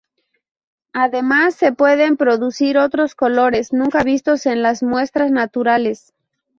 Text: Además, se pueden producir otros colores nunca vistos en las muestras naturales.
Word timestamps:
Además, 0.93 1.53
se 1.53 1.73
pueden 1.73 2.17
producir 2.17 2.79
otros 2.79 3.13
colores 3.13 3.71
nunca 3.71 4.01
vistos 4.01 4.47
en 4.47 4.63
las 4.63 4.81
muestras 4.81 5.29
naturales. 5.29 6.15